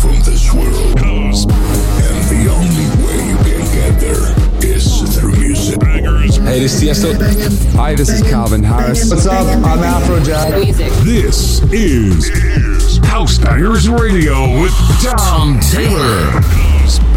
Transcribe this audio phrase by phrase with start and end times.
[0.00, 0.98] from this world.
[1.00, 4.26] And the only way you can get there
[4.64, 5.82] is through music.
[5.82, 7.72] Hey, this is Tiesto.
[7.72, 9.10] Hi, this is Calvin Harris.
[9.10, 9.46] What's up?
[9.64, 11.04] I'm Afrojack.
[11.04, 17.07] This is House Bangers Radio with Tom Taylor.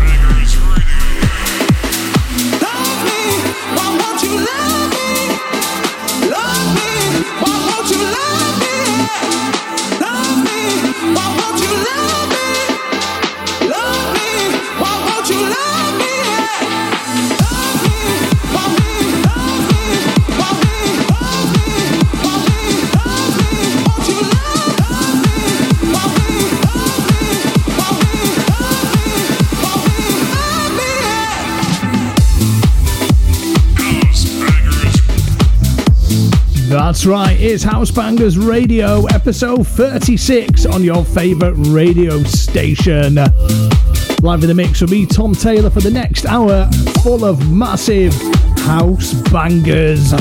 [37.01, 43.15] That's right, it's House Bangers Radio, episode 36 on your favourite radio station.
[43.15, 46.69] Live in the mix with me, Tom Taylor, for the next hour,
[47.01, 48.13] full of massive
[48.59, 50.11] house bangers.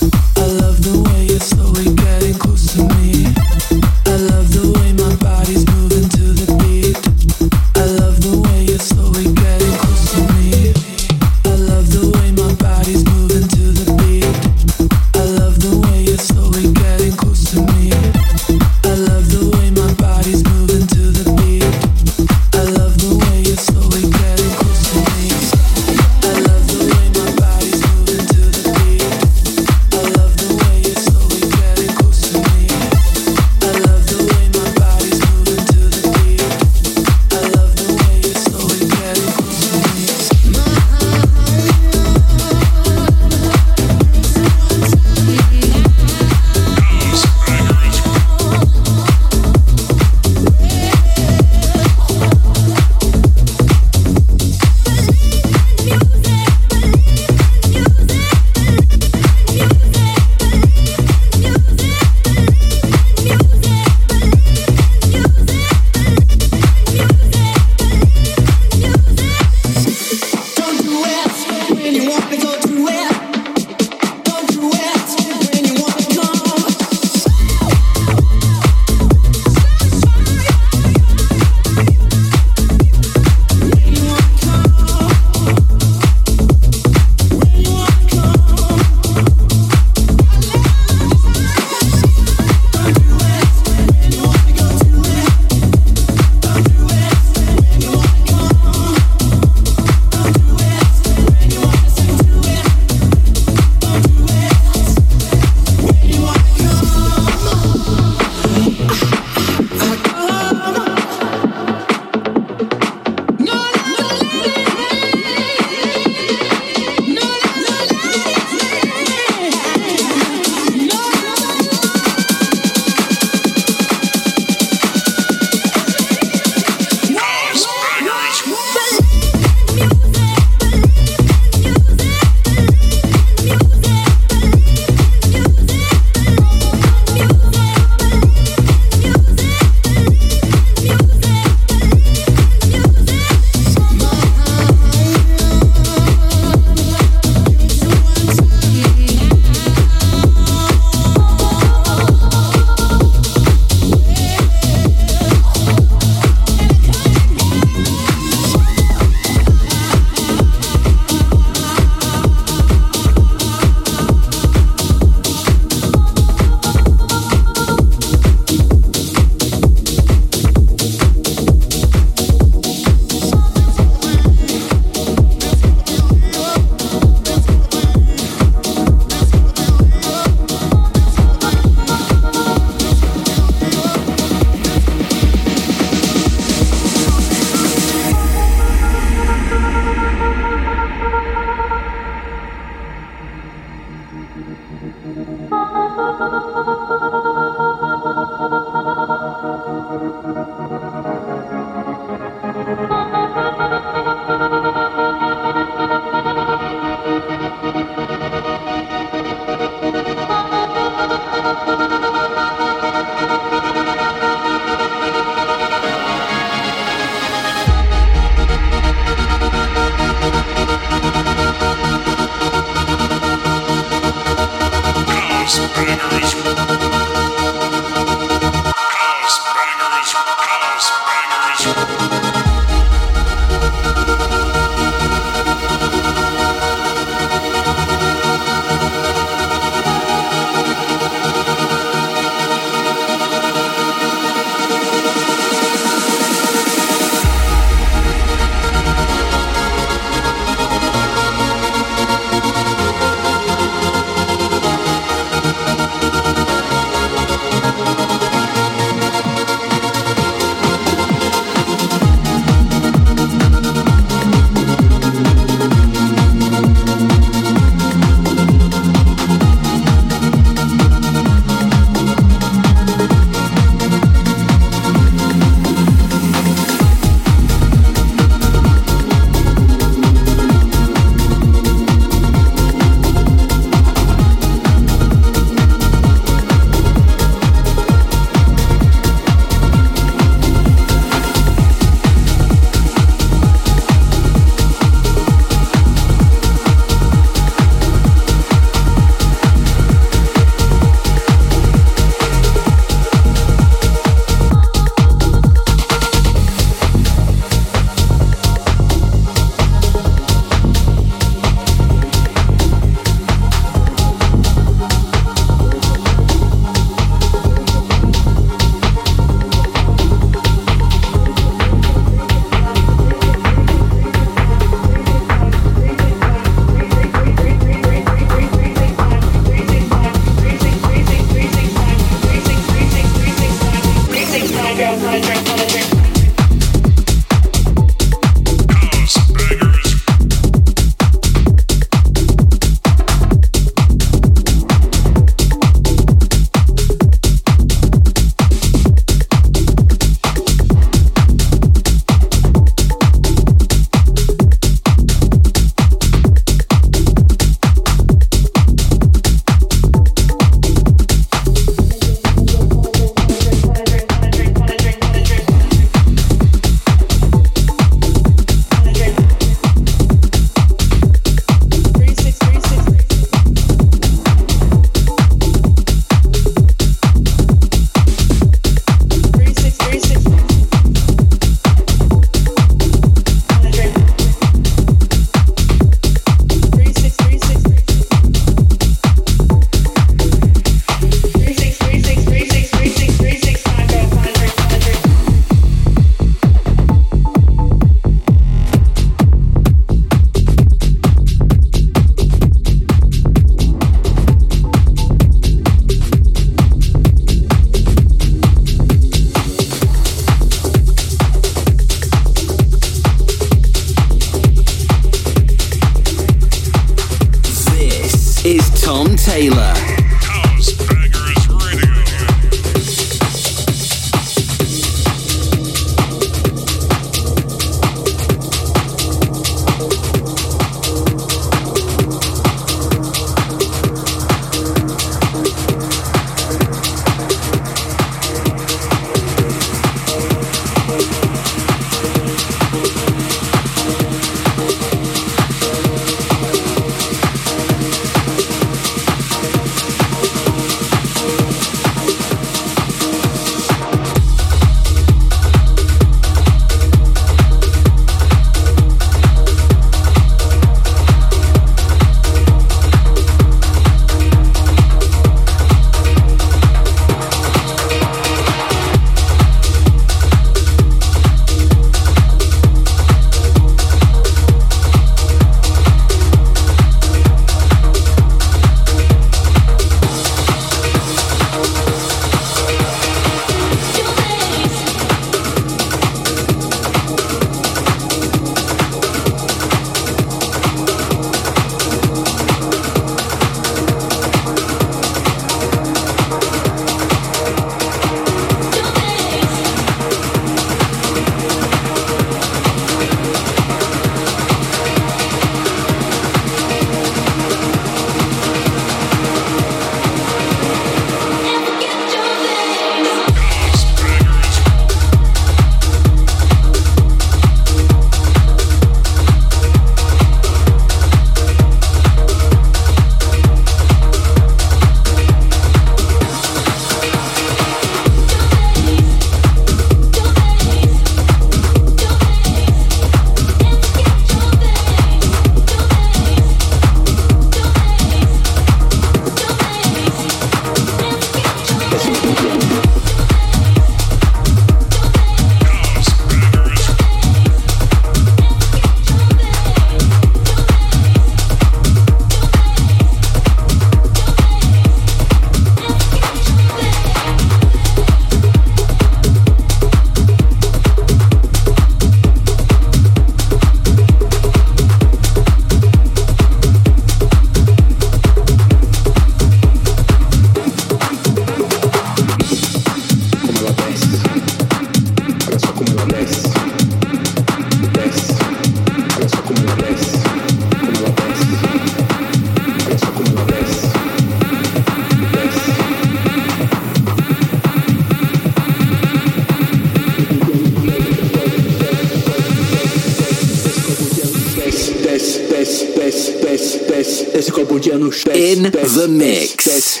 [598.02, 600.00] In the mix.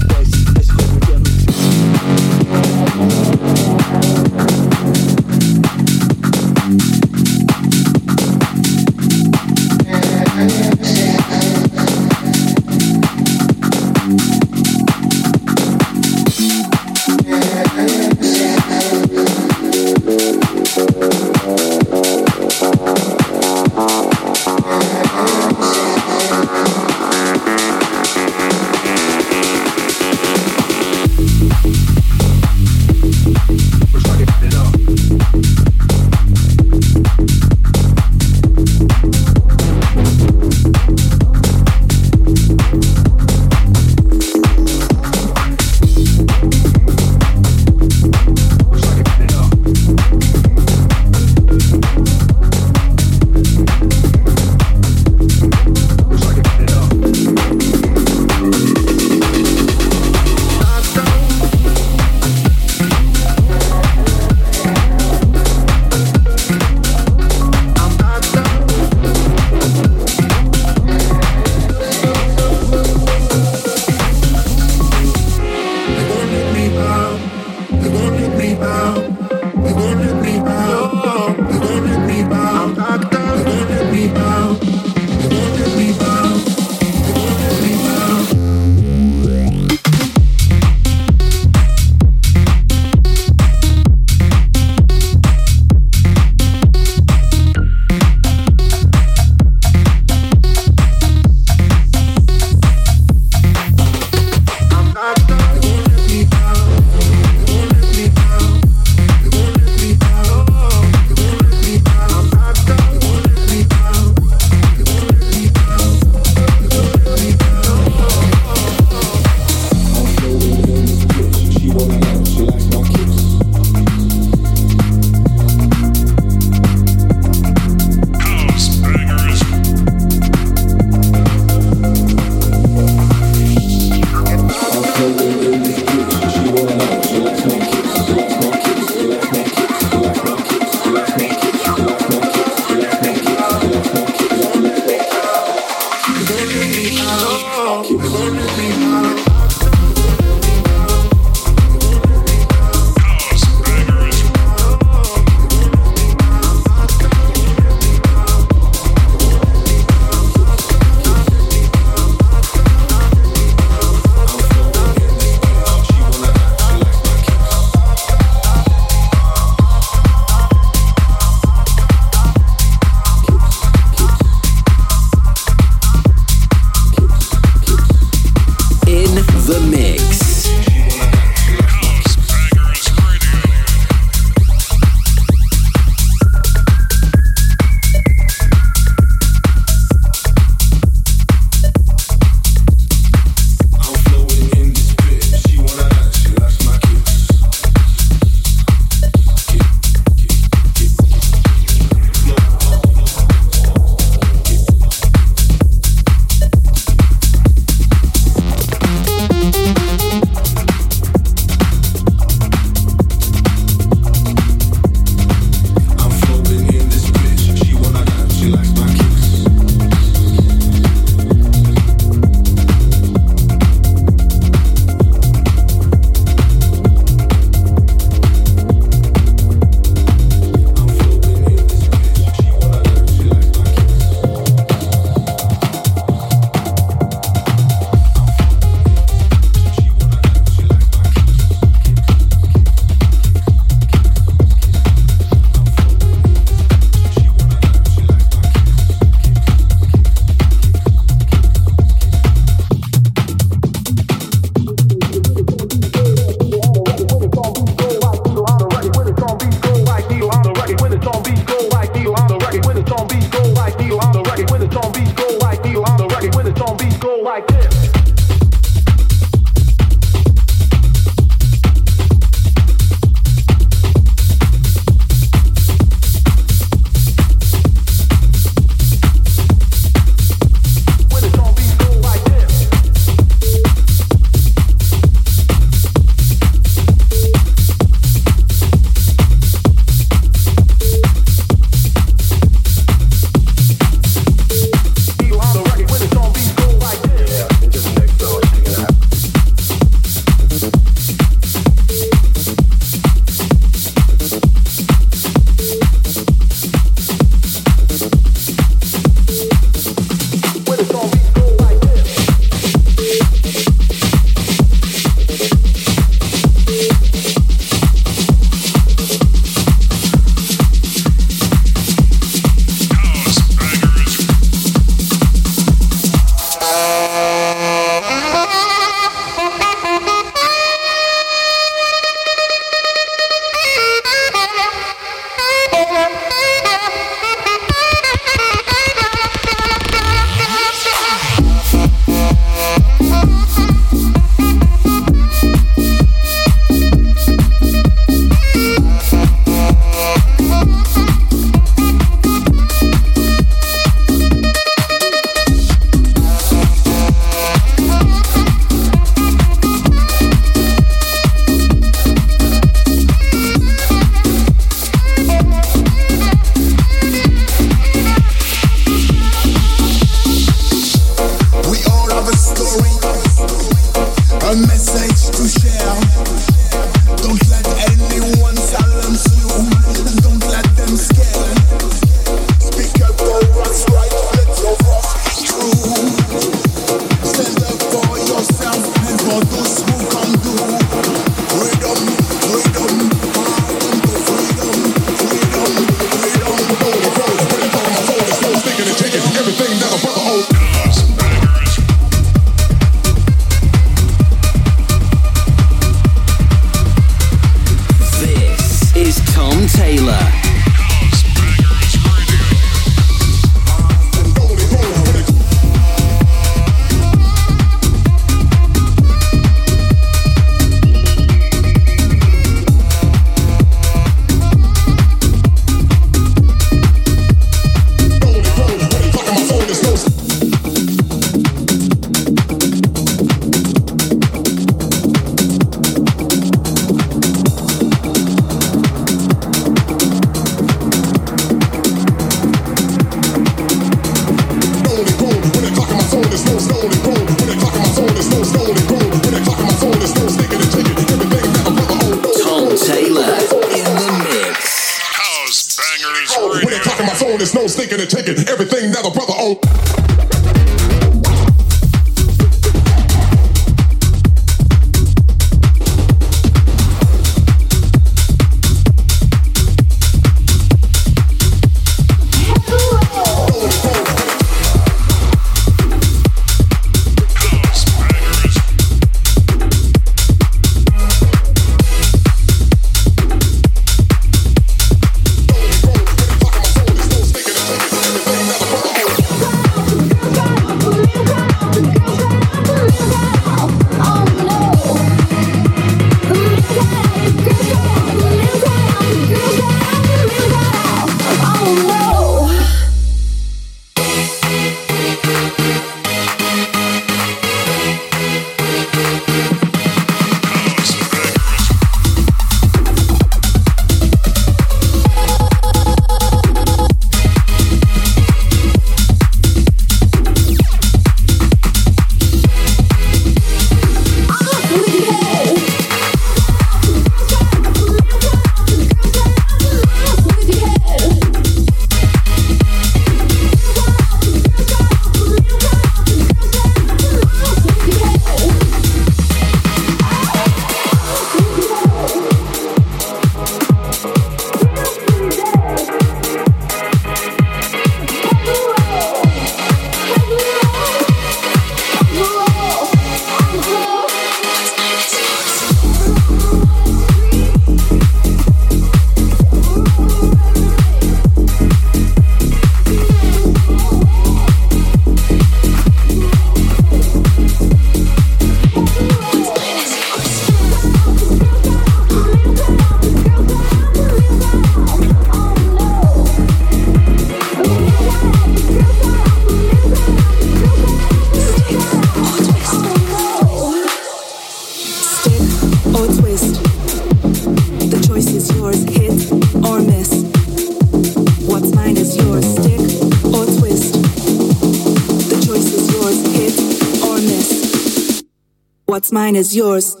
[599.31, 600.00] Mine is yours.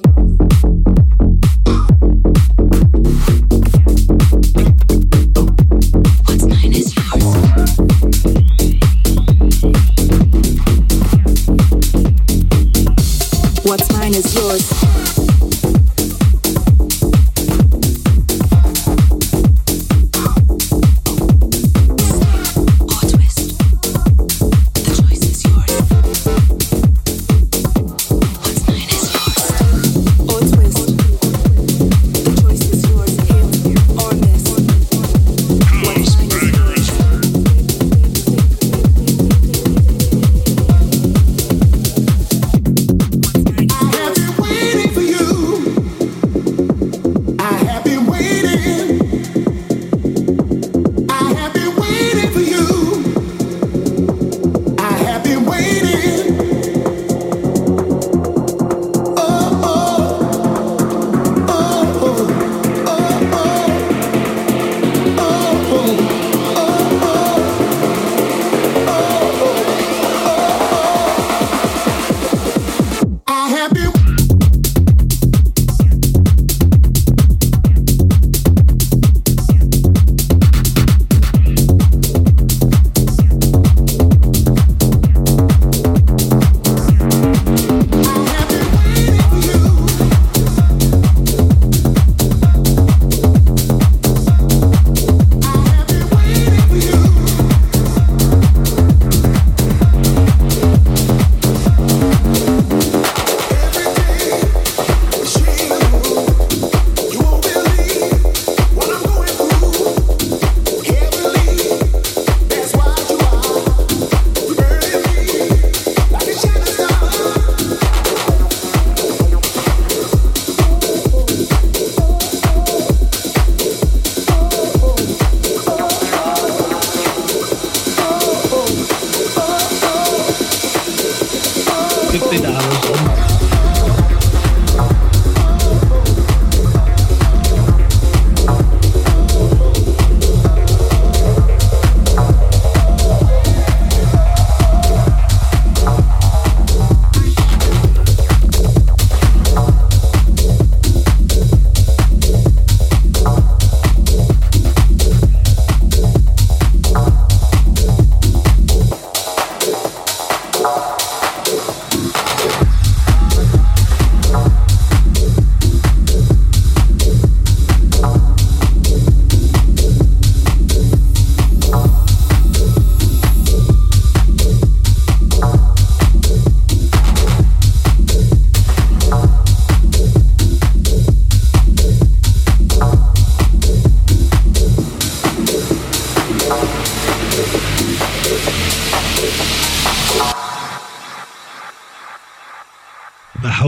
[132.11, 132.60] 对对的啊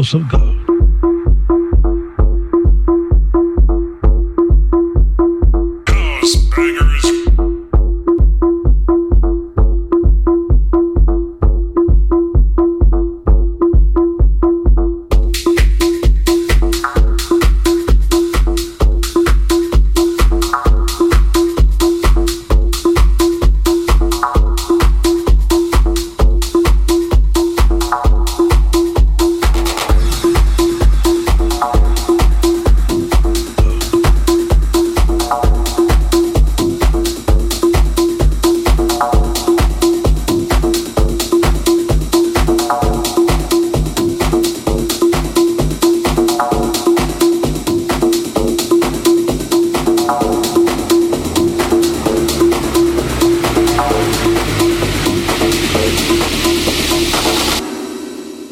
[0.04, 0.43] house of God.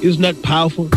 [0.01, 0.89] Isn't that powerful?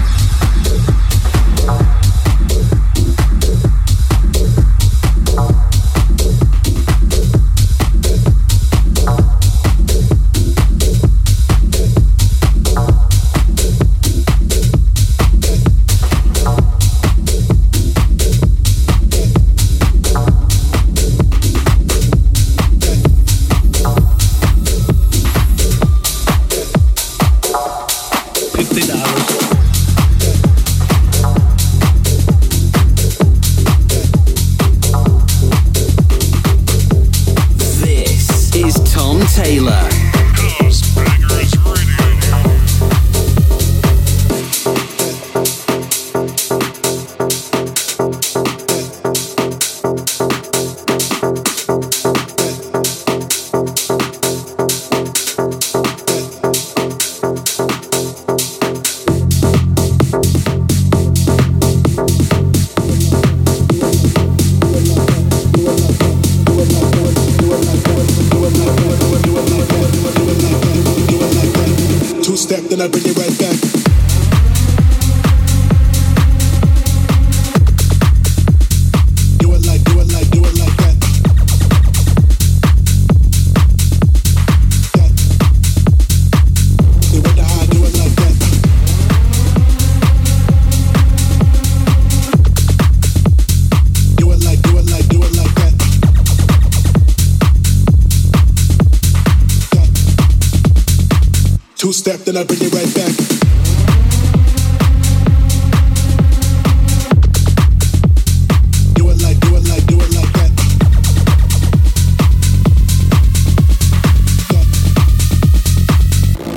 [101.84, 103.12] Two step, then I bring it right back.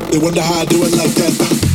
[0.09, 1.66] They wonder how I do it like that.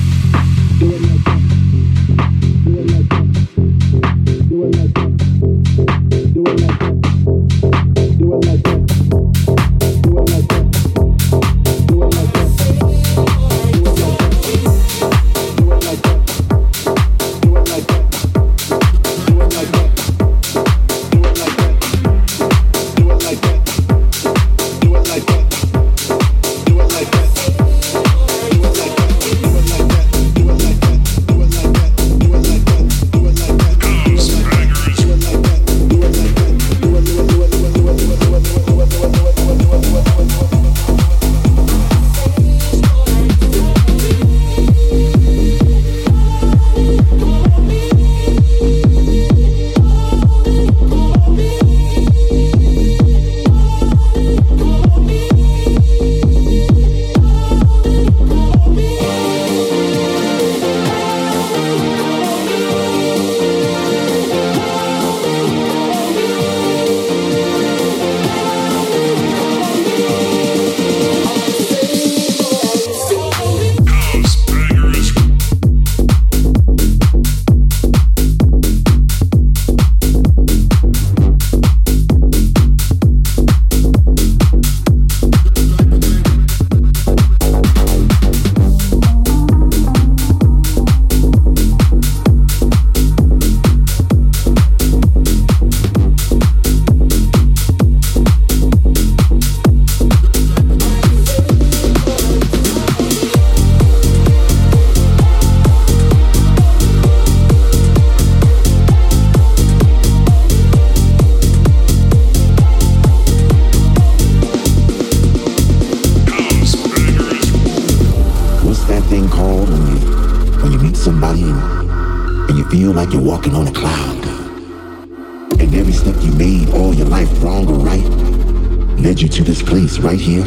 [130.02, 130.44] Right here,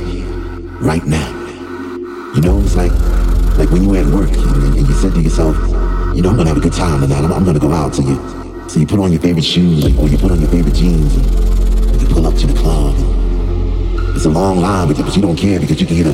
[0.82, 1.30] right now.
[2.36, 2.92] You know, it's like
[3.58, 5.56] like when you were at work and, and you said to yourself,
[6.14, 7.24] you know, I'm gonna have a good time tonight.
[7.24, 7.96] I'm, I'm gonna go out.
[7.96, 8.16] So you
[8.68, 12.02] so you put on your favorite shoes or you put on your favorite jeans and
[12.02, 12.96] you pull up to the club.
[12.96, 16.14] And it's a long line, but, but you don't care because you can hear the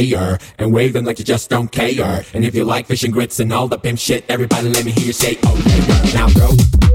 [0.00, 2.24] air and them like you just don't care.
[2.34, 4.92] And if you like fish and grits and all the pimp shit, everybody let me
[4.92, 6.12] hear you say, oh yeah.
[6.14, 6.87] Now throw.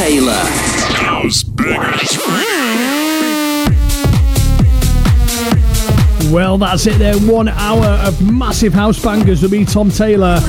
[0.00, 0.32] Taylor.
[0.32, 2.16] House Bangers
[6.32, 7.18] Well, that's it there.
[7.18, 10.40] One hour of massive house bangers with me, Tom Taylor,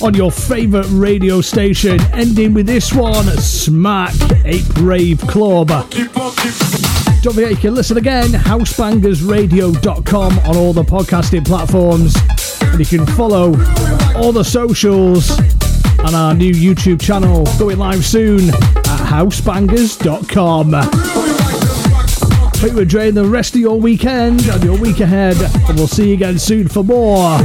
[0.00, 2.00] on your favourite radio station.
[2.12, 5.66] Ending with this one Smack, a Brave Club.
[5.66, 12.14] Don't forget you can listen again, housebangersradio.com on all the podcasting platforms.
[12.60, 13.56] And you can follow
[14.14, 15.36] all the socials
[16.04, 20.72] and our new YouTube channel going live soon at housebangers.com.
[22.60, 25.36] Hope you enjoying the rest of your weekend and your week ahead,
[25.68, 27.38] and we'll see you again soon for more.